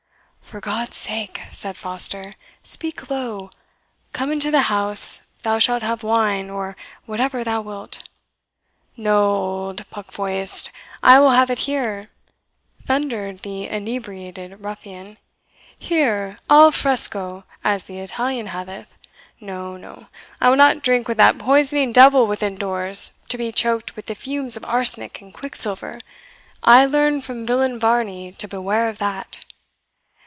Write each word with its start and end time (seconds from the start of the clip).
"For 0.41 0.59
God's 0.59 0.97
sake," 0.97 1.39
said 1.49 1.77
Foster, 1.77 2.33
"speak 2.61 3.09
low 3.09 3.51
come 4.11 4.33
into 4.33 4.51
the 4.51 4.63
house 4.63 5.21
thou 5.43 5.59
shalt 5.59 5.81
have 5.81 6.03
wine, 6.03 6.49
or 6.49 6.75
whatever 7.05 7.41
thou 7.41 7.61
wilt." 7.61 8.09
"No, 8.97 9.31
old 9.33 9.89
puckfoist, 9.89 10.69
I 11.01 11.19
will 11.21 11.29
have 11.29 11.49
it 11.49 11.59
here," 11.59 12.09
thundered 12.85 13.43
the 13.43 13.67
inebriated 13.67 14.59
ruffian 14.59 15.19
"here, 15.79 16.37
AL 16.49 16.71
FRESCO, 16.71 17.45
as 17.63 17.85
the 17.85 17.99
Italian 18.01 18.47
hath 18.47 18.67
it. 18.67 18.87
No, 19.39 19.77
no, 19.77 20.07
I 20.41 20.49
will 20.49 20.57
not 20.57 20.81
drink 20.83 21.07
with 21.07 21.15
that 21.15 21.37
poisoning 21.39 21.93
devil 21.93 22.27
within 22.27 22.57
doors, 22.57 23.13
to 23.29 23.37
be 23.37 23.53
choked 23.53 23.95
with 23.95 24.07
the 24.07 24.15
fumes 24.15 24.57
of 24.57 24.65
arsenic 24.65 25.21
and 25.21 25.33
quick 25.33 25.55
silver; 25.55 26.01
I 26.61 26.85
learned 26.85 27.23
from 27.23 27.45
villain 27.45 27.79
Varney 27.79 28.33
to 28.33 28.49
beware 28.49 28.89
of 28.89 28.97
that." 28.97 29.45